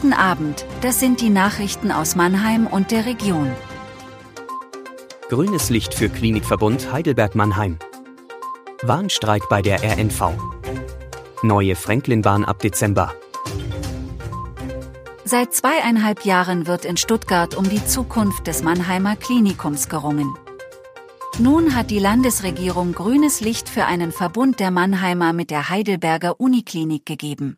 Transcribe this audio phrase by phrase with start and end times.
[0.00, 3.50] Guten Abend, das sind die Nachrichten aus Mannheim und der Region.
[5.28, 7.80] Grünes Licht für Klinikverbund Heidelberg-Mannheim.
[8.82, 10.34] Warnstreik bei der RNV.
[11.42, 13.12] Neue Franklin-Bahn ab Dezember.
[15.24, 20.32] Seit zweieinhalb Jahren wird in Stuttgart um die Zukunft des Mannheimer Klinikums gerungen.
[21.40, 27.04] Nun hat die Landesregierung grünes Licht für einen Verbund der Mannheimer mit der Heidelberger Uniklinik
[27.04, 27.56] gegeben.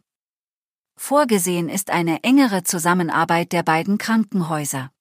[1.03, 4.93] Vorgesehen ist eine engere Zusammenarbeit der beiden Krankenhäuser.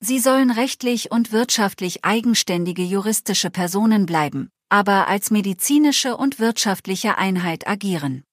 [0.00, 7.68] Sie sollen rechtlich und wirtschaftlich eigenständige juristische Personen bleiben, aber als medizinische und wirtschaftliche Einheit
[7.68, 8.24] agieren.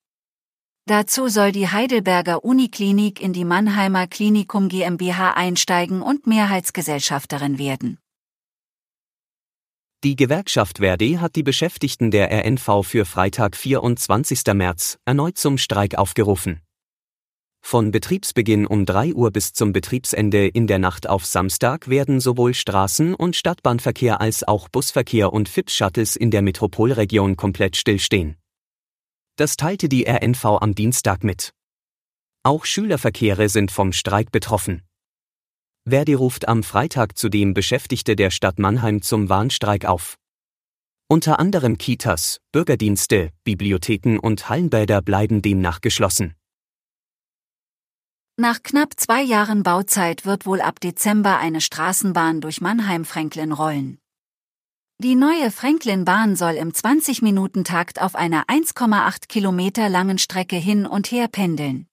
[0.88, 8.00] Dazu soll die Heidelberger Uniklinik in die Mannheimer Klinikum GmbH einsteigen und Mehrheitsgesellschafterin werden.
[10.04, 14.42] Die Gewerkschaft Verdi hat die Beschäftigten der RNV für Freitag 24.
[14.54, 16.62] März erneut zum Streik aufgerufen.
[17.62, 22.52] Von Betriebsbeginn um 3 Uhr bis zum Betriebsende in der Nacht auf Samstag werden sowohl
[22.54, 28.38] Straßen- und Stadtbahnverkehr als auch Busverkehr und FIPS-Shuttles in der Metropolregion komplett stillstehen.
[29.36, 31.54] Das teilte die RNV am Dienstag mit.
[32.44, 34.82] Auch Schülerverkehre sind vom Streik betroffen.
[35.88, 40.18] Verdi ruft am Freitag zudem Beschäftigte der Stadt Mannheim zum Warnstreik auf.
[41.08, 46.36] Unter anderem Kitas, Bürgerdienste, Bibliotheken und Hallenbäder bleiben demnach geschlossen.
[48.40, 54.00] Nach knapp zwei Jahren Bauzeit wird wohl ab Dezember eine Straßenbahn durch Mannheim-Franklin rollen.
[54.98, 61.28] Die neue Franklin-Bahn soll im 20-Minuten-Takt auf einer 1,8 Kilometer langen Strecke hin und her
[61.28, 61.88] pendeln.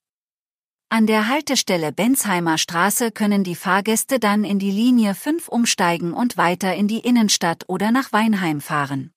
[0.88, 6.36] An der Haltestelle Bensheimer Straße können die Fahrgäste dann in die Linie 5 umsteigen und
[6.36, 9.10] weiter in die Innenstadt oder nach Weinheim fahren.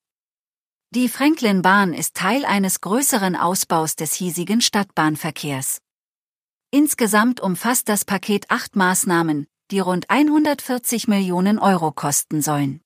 [0.95, 5.79] Die Franklin-Bahn ist Teil eines größeren Ausbaus des hiesigen Stadtbahnverkehrs.
[6.71, 12.81] Insgesamt umfasst das Paket acht Maßnahmen, die rund 140 Millionen Euro kosten sollen.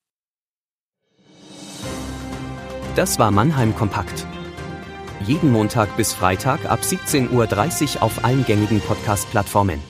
[2.95, 4.25] Das war Mannheim Kompakt.
[5.25, 9.81] Jeden Montag bis Freitag ab 17.30 Uhr auf allen gängigen Podcast-Plattformen.